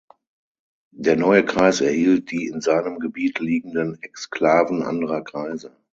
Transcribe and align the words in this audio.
Der 0.97 1.15
neue 1.15 1.45
Kreis 1.45 1.79
erhielt 1.79 2.31
die 2.31 2.47
in 2.47 2.59
seinem 2.59 2.97
Gebiet 2.97 3.37
liegenden 3.39 4.01
Exklaven 4.01 4.81
anderer 4.81 5.21
Kreise. 5.23 5.77